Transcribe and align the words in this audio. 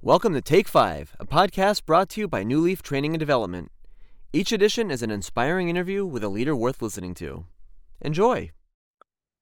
Welcome 0.00 0.32
to 0.32 0.40
Take 0.40 0.66
5, 0.68 1.16
a 1.20 1.26
podcast 1.26 1.84
brought 1.84 2.08
to 2.10 2.22
you 2.22 2.28
by 2.28 2.42
New 2.42 2.60
Leaf 2.60 2.82
Training 2.82 3.12
and 3.12 3.20
Development. 3.20 3.70
Each 4.32 4.52
edition 4.52 4.90
is 4.90 5.02
an 5.02 5.10
inspiring 5.10 5.68
interview 5.68 6.06
with 6.06 6.24
a 6.24 6.30
leader 6.30 6.56
worth 6.56 6.80
listening 6.80 7.12
to. 7.16 7.44
Enjoy. 8.00 8.52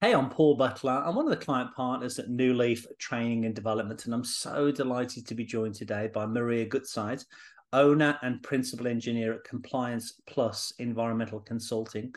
Hey, 0.01 0.13
I'm 0.13 0.29
Paul 0.29 0.57
Butler. 0.57 1.05
I'm 1.07 1.15
one 1.15 1.27
of 1.27 1.31
the 1.31 1.45
client 1.45 1.71
partners 1.77 2.19
at 2.19 2.31
New 2.31 2.53
Leaf 2.53 2.85
Training 2.99 3.45
and 3.45 3.55
Development, 3.55 4.05
and 4.07 4.13
I'm 4.13 4.25
so 4.25 4.73
delighted 4.73 5.25
to 5.29 5.37
be 5.37 5.45
joined 5.45 5.77
today 5.77 6.11
by 6.13 6.27
Maria 6.27 6.67
Gutzeit, 6.67 7.27
owner 7.73 8.19
and 8.23 8.43
principal 8.43 8.89
engineer 8.89 9.35
at 9.35 9.45
Compliance 9.45 10.21
Plus 10.27 10.73
Environmental 10.81 11.39
Consulting. 11.39 12.13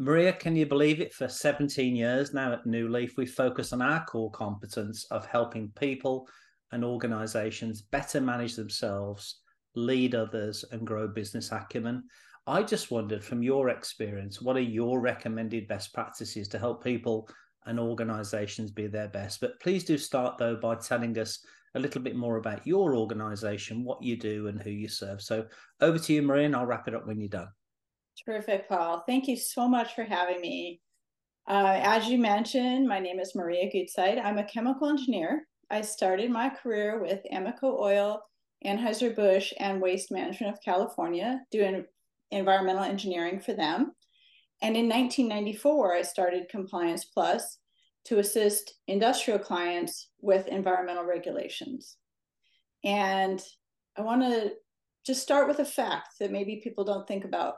Maria, 0.00 0.32
can 0.32 0.54
you 0.54 0.64
believe 0.64 1.00
it? 1.00 1.12
For 1.12 1.26
17 1.26 1.96
years 1.96 2.32
now 2.32 2.52
at 2.52 2.64
New 2.64 2.88
Leaf, 2.88 3.16
we 3.16 3.26
focus 3.26 3.72
on 3.72 3.82
our 3.82 4.04
core 4.04 4.30
competence 4.30 5.04
of 5.10 5.26
helping 5.26 5.72
people 5.76 6.28
and 6.70 6.84
organizations 6.84 7.82
better 7.82 8.20
manage 8.20 8.54
themselves, 8.54 9.40
lead 9.74 10.14
others, 10.14 10.64
and 10.70 10.86
grow 10.86 11.08
business 11.08 11.50
acumen. 11.50 12.04
I 12.46 12.62
just 12.62 12.92
wondered 12.92 13.24
from 13.24 13.42
your 13.42 13.70
experience, 13.70 14.40
what 14.40 14.56
are 14.56 14.60
your 14.60 15.00
recommended 15.00 15.66
best 15.66 15.92
practices 15.92 16.46
to 16.48 16.60
help 16.60 16.84
people 16.84 17.28
and 17.66 17.80
organizations 17.80 18.70
be 18.70 18.86
their 18.86 19.08
best? 19.08 19.40
But 19.40 19.58
please 19.60 19.82
do 19.82 19.98
start 19.98 20.38
though 20.38 20.54
by 20.54 20.76
telling 20.76 21.18
us 21.18 21.40
a 21.74 21.80
little 21.80 22.00
bit 22.00 22.14
more 22.14 22.36
about 22.36 22.64
your 22.64 22.94
organization, 22.94 23.82
what 23.82 24.00
you 24.00 24.16
do, 24.16 24.46
and 24.46 24.62
who 24.62 24.70
you 24.70 24.86
serve. 24.86 25.20
So 25.20 25.46
over 25.80 25.98
to 25.98 26.12
you, 26.12 26.22
Maria, 26.22 26.46
and 26.46 26.54
I'll 26.54 26.66
wrap 26.66 26.86
it 26.86 26.94
up 26.94 27.04
when 27.04 27.18
you're 27.18 27.28
done. 27.28 27.48
Terrific, 28.24 28.68
Paul. 28.68 29.04
Thank 29.06 29.28
you 29.28 29.36
so 29.36 29.68
much 29.68 29.94
for 29.94 30.04
having 30.04 30.40
me. 30.40 30.80
Uh, 31.48 31.80
as 31.82 32.08
you 32.08 32.18
mentioned, 32.18 32.86
my 32.86 32.98
name 32.98 33.20
is 33.20 33.34
Maria 33.34 33.70
Gutzeit. 33.72 34.22
I'm 34.22 34.38
a 34.38 34.44
chemical 34.44 34.88
engineer 34.88 35.46
I 35.70 35.82
started 35.82 36.30
my 36.30 36.48
career 36.48 37.00
with 37.00 37.20
Amoco 37.32 37.78
Oil, 37.78 38.22
Anheuser-Busch, 38.64 39.52
and 39.58 39.80
Waste 39.80 40.10
Management 40.10 40.54
of 40.54 40.62
California, 40.62 41.40
doing 41.50 41.84
environmental 42.30 42.84
engineering 42.84 43.38
for 43.38 43.52
them. 43.52 43.92
And 44.62 44.76
in 44.76 44.88
1994, 44.88 45.94
I 45.94 46.02
started 46.02 46.48
Compliance 46.48 47.04
Plus 47.04 47.58
to 48.06 48.18
assist 48.18 48.74
industrial 48.86 49.38
clients 49.38 50.08
with 50.20 50.48
environmental 50.48 51.04
regulations. 51.04 51.98
And 52.82 53.42
I 53.96 54.00
want 54.00 54.22
to 54.22 54.52
just 55.04 55.22
start 55.22 55.48
with 55.48 55.58
a 55.58 55.64
fact 55.64 56.18
that 56.18 56.32
maybe 56.32 56.60
people 56.64 56.84
don't 56.84 57.06
think 57.06 57.24
about. 57.24 57.56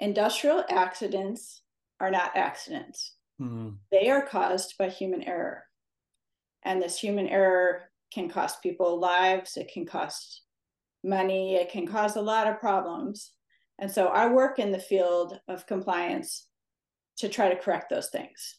Industrial 0.00 0.64
accidents 0.68 1.62
are 2.00 2.10
not 2.10 2.36
accidents. 2.36 3.14
Mm. 3.40 3.76
They 3.90 4.10
are 4.10 4.26
caused 4.26 4.74
by 4.78 4.88
human 4.88 5.22
error. 5.22 5.64
And 6.62 6.82
this 6.82 6.98
human 6.98 7.28
error 7.28 7.90
can 8.12 8.28
cost 8.28 8.62
people 8.62 8.98
lives, 8.98 9.56
it 9.56 9.70
can 9.72 9.86
cost 9.86 10.42
money, 11.02 11.56
it 11.56 11.70
can 11.70 11.86
cause 11.86 12.16
a 12.16 12.22
lot 12.22 12.46
of 12.46 12.60
problems. 12.60 13.32
And 13.78 13.90
so 13.90 14.06
I 14.06 14.28
work 14.28 14.58
in 14.58 14.72
the 14.72 14.78
field 14.78 15.38
of 15.48 15.66
compliance 15.66 16.46
to 17.18 17.28
try 17.28 17.48
to 17.48 17.60
correct 17.60 17.90
those 17.90 18.08
things. 18.08 18.56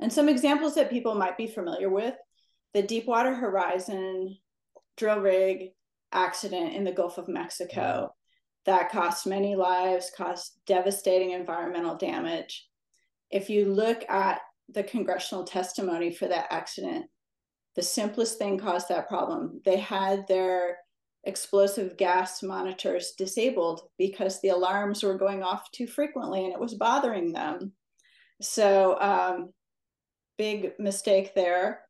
And 0.00 0.12
some 0.12 0.28
examples 0.28 0.74
that 0.74 0.90
people 0.90 1.14
might 1.14 1.36
be 1.36 1.46
familiar 1.46 1.90
with 1.90 2.14
the 2.74 2.82
Deepwater 2.82 3.34
Horizon 3.34 4.36
drill 4.96 5.20
rig 5.20 5.70
accident 6.12 6.74
in 6.74 6.84
the 6.84 6.92
Gulf 6.92 7.18
of 7.18 7.28
Mexico 7.28 8.14
that 8.66 8.90
cost 8.90 9.26
many 9.26 9.56
lives, 9.56 10.12
caused 10.16 10.52
devastating 10.66 11.30
environmental 11.30 11.96
damage. 11.96 12.68
If 13.30 13.48
you 13.48 13.66
look 13.66 14.08
at 14.08 14.40
the 14.68 14.82
congressional 14.82 15.44
testimony 15.44 16.12
for 16.12 16.28
that 16.28 16.46
accident. 16.50 17.06
The 17.74 17.82
simplest 17.82 18.38
thing 18.38 18.58
caused 18.58 18.88
that 18.88 19.08
problem. 19.08 19.60
They 19.64 19.76
had 19.76 20.26
their 20.26 20.78
explosive 21.24 21.96
gas 21.96 22.42
monitors 22.42 23.12
disabled 23.18 23.82
because 23.98 24.40
the 24.40 24.48
alarms 24.48 25.02
were 25.02 25.18
going 25.18 25.42
off 25.42 25.70
too 25.72 25.86
frequently 25.86 26.44
and 26.44 26.52
it 26.52 26.60
was 26.60 26.74
bothering 26.74 27.32
them. 27.32 27.72
So, 28.40 28.98
um, 29.00 29.52
big 30.38 30.72
mistake 30.78 31.34
there. 31.34 31.82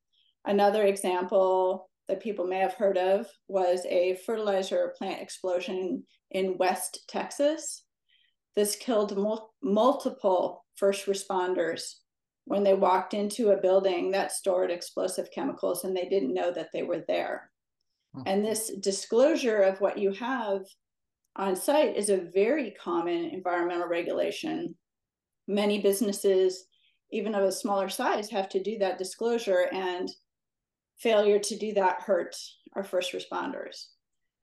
Another 0.45 0.85
example 0.85 1.91
that 2.09 2.23
people 2.23 2.47
may 2.47 2.59
have 2.59 2.75
heard 2.75 2.99
of 2.99 3.27
was 3.49 3.85
a 3.87 4.19
fertilizer 4.25 4.95
plant 4.97 5.21
explosion 5.21 6.05
in 6.31 6.59
West 6.59 7.05
Texas. 7.09 7.85
This 8.55 8.77
killed 8.77 9.17
mul- 9.17 9.53
multiple 9.63 10.65
first 10.77 11.07
responders 11.07 11.95
when 12.45 12.63
they 12.63 12.75
walked 12.75 13.13
into 13.13 13.51
a 13.51 13.61
building 13.61 14.13
that 14.13 14.33
stored 14.33 14.71
explosive 14.71 15.29
chemicals 15.35 15.85
and 15.85 15.97
they 15.97 16.09
didn't 16.09 16.35
know 16.35 16.53
that 16.53 16.69
they 16.73 16.83
were 16.83 17.05
there. 17.09 17.51
Hmm. 18.15 18.23
And 18.27 18.45
this 18.45 18.73
disclosure 18.81 19.63
of 19.63 19.81
what 19.81 19.99
you 19.99 20.13
have 20.13 20.63
on 21.35 21.57
site 21.57 21.97
is 21.97 22.09
a 22.09 22.29
very 22.33 22.71
common 22.83 23.27
environmental 23.27 23.89
regulation. 23.89 24.75
Many 25.49 25.81
businesses, 25.81 26.67
even 27.11 27.35
of 27.35 27.45
a 27.45 27.53
smaller 27.53 27.89
size, 27.89 28.31
have 28.31 28.49
to 28.51 28.63
do 28.63 28.79
that 28.79 28.99
disclosure, 28.99 29.69
and 29.73 30.09
failure 30.99 31.39
to 31.39 31.57
do 31.57 31.75
that 31.75 32.03
hurts 32.03 32.59
our 32.75 32.85
first 32.85 33.13
responders. 33.13 33.87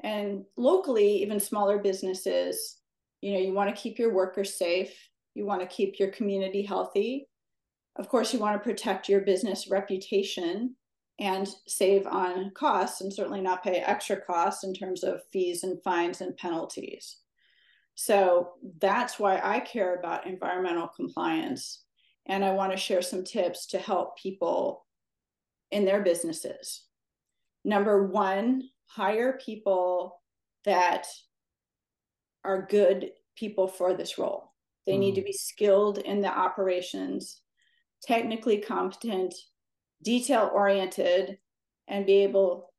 And 0.02 0.44
locally, 0.58 1.22
even 1.22 1.40
smaller 1.40 1.78
businesses, 1.78 2.78
you 3.22 3.34
know, 3.34 3.40
you 3.40 3.54
want 3.54 3.74
to 3.74 3.82
keep 3.82 3.98
your 3.98 4.14
workers 4.14 4.54
safe, 4.56 4.94
you 5.34 5.46
want 5.46 5.62
to 5.62 5.68
keep 5.68 6.00
your 6.00 6.10
community 6.10 6.62
healthy, 6.62 7.28
of 7.96 8.10
course, 8.10 8.34
you 8.34 8.40
want 8.40 8.56
to 8.56 8.70
protect 8.70 9.08
your 9.08 9.22
business 9.22 9.70
reputation 9.70 10.76
and 11.20 11.48
save 11.68 12.08
on 12.08 12.52
costs 12.52 13.02
and 13.02 13.14
certainly 13.14 13.42
not 13.42 13.64
pay 13.64 13.78
extra 13.78 14.20
costs 14.20 14.64
in 14.64 14.74
terms 14.74 15.04
of 15.04 15.22
fees 15.32 15.64
and 15.64 15.82
fines 15.84 16.22
and 16.22 16.36
penalties. 16.38 17.18
So 17.96 18.54
that's 18.80 19.20
why 19.20 19.40
I 19.44 19.60
care 19.60 19.96
about 19.96 20.26
environmental 20.26 20.88
compliance. 20.88 21.84
And 22.26 22.44
I 22.44 22.52
want 22.52 22.72
to 22.72 22.78
share 22.78 23.04
some 23.04 23.24
tips 23.24 23.68
to 23.68 23.78
help 23.78 24.18
people 24.18 24.88
in 25.74 25.86
their 25.86 26.02
businesses. 26.02 26.84
Number 27.66 28.08
one, 28.08 28.64
hire 28.86 29.40
people 29.44 30.22
that 30.66 31.08
are 32.44 32.68
good 32.70 33.12
people 33.36 33.68
for 33.68 33.94
this 33.94 34.18
role. 34.18 34.54
They 34.86 34.94
mm. 34.94 35.00
need 35.00 35.16
to 35.16 35.22
be 35.22 35.34
skilled 35.34 35.98
in 35.98 36.22
the 36.22 36.28
operations 36.28 37.42
technically 38.06 38.58
competent, 38.58 39.34
detail 40.04 40.52
oriented, 40.54 41.38
and 41.88 42.06
be 42.06 42.24
able 42.24 42.74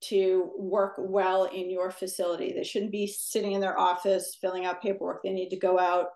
to 0.00 0.50
work 0.58 0.94
well 0.98 1.44
in 1.44 1.70
your 1.70 1.90
facility. 1.90 2.52
They 2.52 2.64
shouldn't 2.64 2.92
be 2.92 3.06
sitting 3.06 3.52
in 3.52 3.60
their 3.60 3.78
office 3.78 4.36
filling 4.40 4.66
out 4.66 4.82
paperwork. 4.82 5.22
They 5.22 5.30
need 5.30 5.50
to 5.50 5.56
go 5.56 5.78
out, 5.78 6.08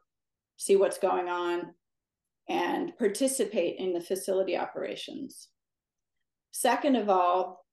see 0.56 0.76
what's 0.76 0.98
going 0.98 1.28
on, 1.28 1.74
and 2.48 2.96
participate 2.98 3.78
in 3.78 3.92
the 3.92 4.00
facility 4.00 4.56
operations. 4.56 5.48
Second 6.52 6.96
of 6.96 7.08
all, 7.08 7.64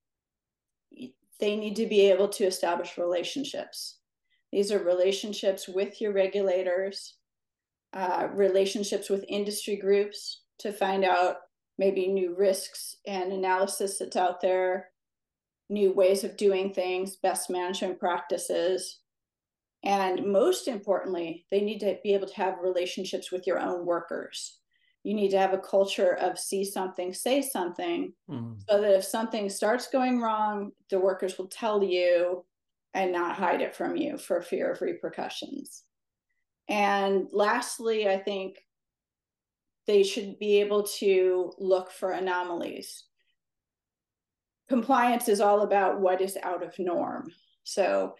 they 1.40 1.56
need 1.56 1.76
to 1.76 1.86
be 1.86 2.10
able 2.10 2.28
to 2.30 2.46
establish 2.46 2.98
relationships. 2.98 4.00
These 4.52 4.72
are 4.72 4.80
relationships 4.80 5.68
with 5.68 6.00
your 6.00 6.14
regulators, 6.14 7.16
uh, 7.94 8.28
relationships 8.32 9.10
with 9.10 9.26
industry 9.28 9.76
groups, 9.76 10.42
to 10.60 10.72
find 10.72 11.04
out 11.04 11.38
maybe 11.78 12.08
new 12.08 12.36
risks 12.36 12.96
and 13.06 13.32
analysis 13.32 14.00
that's 14.00 14.16
out 14.16 14.42
there, 14.42 14.90
new 15.70 15.92
ways 15.92 16.24
of 16.24 16.38
doing 16.38 16.74
things, 16.74 17.18
best 17.18 17.50
management 17.50 18.00
practices. 18.00 19.00
And 19.84 20.32
most 20.32 20.68
importantly, 20.68 21.46
they 21.52 21.62
need 21.62 21.80
to 21.80 21.98
be 22.04 22.14
able 22.14 22.28
to 22.28 22.36
have 22.36 22.60
relationships 22.62 23.32
with 23.32 23.46
your 23.46 23.60
own 23.60 23.86
workers. 23.86 24.60
You 25.08 25.14
need 25.14 25.32
to 25.32 25.40
have 25.40 25.54
a 25.54 25.58
culture 25.58 26.18
of 26.18 26.38
see 26.38 26.66
something, 26.66 27.14
say 27.14 27.42
something, 27.42 28.12
mm-hmm. 28.30 28.56
so 28.68 28.82
that 28.82 28.94
if 28.94 29.06
something 29.06 29.50
starts 29.50 29.88
going 29.88 30.20
wrong, 30.20 30.74
the 30.90 31.00
workers 31.00 31.38
will 31.38 31.48
tell 31.48 31.82
you 31.82 32.44
and 32.94 33.14
not 33.14 33.38
hide 33.38 33.62
it 33.62 33.74
from 33.74 33.96
you 33.96 34.18
for 34.18 34.42
fear 34.42 34.70
of 34.70 34.82
repercussions. 34.82 35.84
And 36.68 37.30
lastly, 37.32 38.10
I 38.10 38.18
think 38.18 38.58
they 39.86 40.04
should 40.04 40.38
be 40.40 40.60
able 40.60 40.84
to 41.00 41.54
look 41.58 41.90
for 41.90 42.12
anomalies. 42.12 43.06
Compliance 44.68 45.30
is 45.30 45.40
all 45.40 45.62
about 45.62 46.02
what 46.02 46.20
is 46.20 46.38
out 46.44 46.64
of 46.64 46.78
norm. 46.80 47.32
So, 47.64 48.16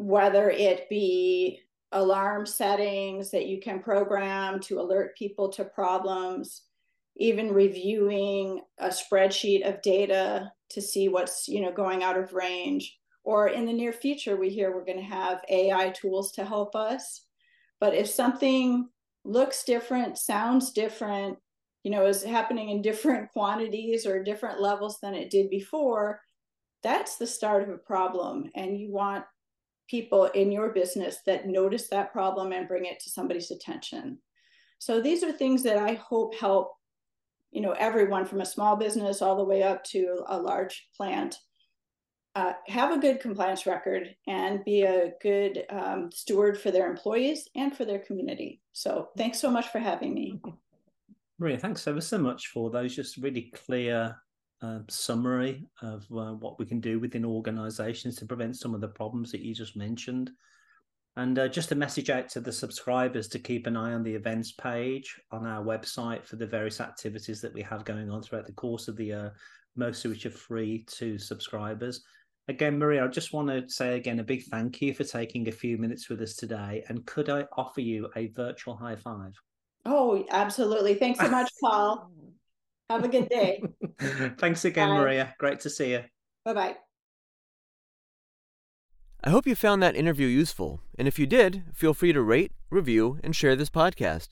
whether 0.00 0.50
it 0.50 0.88
be 0.90 1.60
alarm 1.92 2.46
settings 2.46 3.30
that 3.30 3.46
you 3.46 3.60
can 3.60 3.80
program 3.80 4.60
to 4.60 4.80
alert 4.80 5.16
people 5.16 5.48
to 5.50 5.64
problems, 5.64 6.62
even 7.16 7.52
reviewing 7.52 8.60
a 8.78 8.88
spreadsheet 8.88 9.66
of 9.66 9.82
data 9.82 10.52
to 10.70 10.82
see 10.82 11.08
what's 11.08 11.48
you 11.48 11.60
know 11.60 11.72
going 11.72 12.02
out 12.02 12.18
of 12.18 12.34
range 12.34 12.98
or 13.24 13.48
in 13.48 13.64
the 13.64 13.72
near 13.72 13.92
future 13.92 14.36
we 14.36 14.50
hear 14.50 14.74
we're 14.74 14.84
going 14.84 14.98
to 14.98 15.02
have 15.02 15.42
ai 15.48 15.88
tools 15.90 16.30
to 16.30 16.44
help 16.44 16.76
us 16.76 17.24
but 17.80 17.94
if 17.94 18.08
something 18.08 18.88
looks 19.24 19.64
different, 19.64 20.18
sounds 20.18 20.72
different, 20.72 21.38
you 21.82 21.90
know, 21.90 22.06
is 22.06 22.22
happening 22.22 22.70
in 22.70 22.82
different 22.82 23.30
quantities 23.32 24.06
or 24.06 24.22
different 24.22 24.60
levels 24.60 24.98
than 25.00 25.14
it 25.14 25.30
did 25.30 25.50
before, 25.50 26.20
that's 26.82 27.16
the 27.16 27.26
start 27.26 27.62
of 27.62 27.68
a 27.70 27.78
problem. 27.78 28.50
And 28.54 28.78
you 28.78 28.90
want 28.90 29.24
people 29.88 30.26
in 30.26 30.52
your 30.52 30.70
business 30.70 31.18
that 31.26 31.46
notice 31.46 31.88
that 31.88 32.12
problem 32.12 32.52
and 32.52 32.68
bring 32.68 32.84
it 32.84 33.00
to 33.00 33.10
somebody's 33.10 33.50
attention. 33.50 34.18
So 34.78 35.00
these 35.00 35.22
are 35.24 35.32
things 35.32 35.62
that 35.64 35.78
I 35.78 35.94
hope 35.94 36.34
help, 36.34 36.72
you 37.50 37.60
know, 37.60 37.72
everyone 37.72 38.26
from 38.26 38.40
a 38.40 38.46
small 38.46 38.76
business 38.76 39.22
all 39.22 39.36
the 39.36 39.44
way 39.44 39.62
up 39.62 39.82
to 39.84 40.22
a 40.28 40.38
large 40.38 40.88
plant 40.96 41.36
uh, 42.38 42.52
have 42.68 42.92
a 42.92 43.00
good 43.00 43.18
compliance 43.18 43.66
record 43.66 44.14
and 44.28 44.64
be 44.64 44.82
a 44.82 45.12
good 45.20 45.64
um, 45.70 46.08
steward 46.12 46.56
for 46.56 46.70
their 46.70 46.88
employees 46.88 47.48
and 47.56 47.76
for 47.76 47.84
their 47.84 47.98
community. 47.98 48.60
So 48.72 49.08
thanks 49.16 49.40
so 49.40 49.50
much 49.50 49.68
for 49.68 49.80
having 49.80 50.14
me. 50.14 50.40
Maria, 51.40 51.58
thanks 51.58 51.86
ever 51.88 52.00
so 52.00 52.16
much 52.16 52.48
for 52.48 52.70
those 52.70 52.94
just 52.94 53.16
really 53.16 53.52
clear 53.66 54.14
uh, 54.62 54.80
summary 54.88 55.66
of 55.82 56.04
uh, 56.10 56.32
what 56.34 56.58
we 56.58 56.66
can 56.66 56.80
do 56.80 56.98
within 56.98 57.24
organizations 57.24 58.16
to 58.16 58.26
prevent 58.26 58.56
some 58.56 58.74
of 58.74 58.80
the 58.80 58.88
problems 58.88 59.30
that 59.32 59.40
you 59.40 59.54
just 59.54 59.76
mentioned. 59.76 60.30
And 61.16 61.38
uh, 61.38 61.48
just 61.48 61.72
a 61.72 61.74
message 61.74 62.10
out 62.10 62.28
to 62.30 62.40
the 62.40 62.52
subscribers 62.52 63.26
to 63.28 63.40
keep 63.40 63.66
an 63.66 63.76
eye 63.76 63.92
on 63.92 64.04
the 64.04 64.14
events 64.14 64.52
page 64.52 65.20
on 65.32 65.46
our 65.46 65.64
website 65.64 66.24
for 66.24 66.36
the 66.36 66.46
various 66.46 66.80
activities 66.80 67.40
that 67.40 67.52
we 67.52 67.62
have 67.62 67.84
going 67.84 68.08
on 68.08 68.22
throughout 68.22 68.46
the 68.46 68.52
course 68.52 68.86
of 68.86 68.96
the 68.96 69.06
year, 69.06 69.32
most 69.74 70.04
of 70.04 70.12
which 70.12 70.26
are 70.26 70.30
free 70.30 70.84
to 70.90 71.18
subscribers. 71.18 72.04
Again, 72.46 72.78
Maria, 72.78 73.04
I 73.04 73.08
just 73.08 73.32
want 73.32 73.48
to 73.48 73.68
say 73.68 73.96
again 73.96 74.20
a 74.20 74.24
big 74.24 74.44
thank 74.44 74.80
you 74.80 74.94
for 74.94 75.04
taking 75.04 75.48
a 75.48 75.52
few 75.52 75.76
minutes 75.76 76.08
with 76.08 76.22
us 76.22 76.34
today. 76.34 76.84
And 76.88 77.04
could 77.04 77.28
I 77.28 77.46
offer 77.56 77.80
you 77.80 78.08
a 78.16 78.28
virtual 78.28 78.76
high 78.76 78.96
five? 78.96 79.34
Oh, 79.84 80.24
absolutely. 80.30 80.94
Thanks 80.94 81.18
so 81.18 81.28
much, 81.28 81.50
Paul. 81.60 82.10
Have 82.88 83.04
a 83.04 83.08
good 83.08 83.28
day. 83.28 83.62
Thanks 84.38 84.64
again, 84.64 84.88
Bye. 84.88 84.98
Maria. 84.98 85.34
Great 85.38 85.60
to 85.60 85.70
see 85.70 85.92
you. 85.92 86.04
Bye 86.44 86.54
bye. 86.54 86.76
I 89.22 89.30
hope 89.30 89.46
you 89.46 89.54
found 89.54 89.82
that 89.82 89.96
interview 89.96 90.26
useful, 90.26 90.80
and 90.98 91.08
if 91.08 91.18
you 91.18 91.26
did, 91.26 91.64
feel 91.74 91.92
free 91.92 92.12
to 92.12 92.22
rate, 92.22 92.52
review, 92.70 93.18
and 93.22 93.34
share 93.34 93.56
this 93.56 93.68
podcast. 93.68 94.28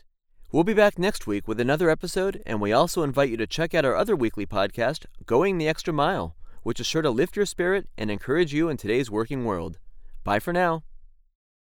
We'll 0.53 0.65
be 0.65 0.75
back 0.75 0.99
next 0.99 1.27
week 1.27 1.49
with 1.49 1.61
another 1.61 1.91
episode, 1.91 2.41
and 2.47 2.61
we 2.61 2.73
also 2.73 3.03
invite 3.03 3.31
you 3.31 3.37
to 3.37 3.47
check 3.47 3.75
out 3.75 3.85
our 3.85 3.97
other 3.97 4.15
weekly 4.15 4.47
podcast, 4.47 5.05
Going 5.27 5.59
the 5.59 5.69
Extra 5.69 5.93
Mile 5.93 6.37
which 6.67 6.81
is 6.81 6.87
sure 6.87 7.01
to 7.01 7.11
lift 7.11 7.37
your 7.37 7.47
spirit 7.47 7.89
and 7.97 8.11
encourage 8.11 8.53
you 8.53 8.69
in 8.69 8.77
today's 8.77 9.09
working 9.09 9.45
world. 9.45 9.79
Bye 10.25 10.41
for 10.41 10.53
now. 10.53 10.83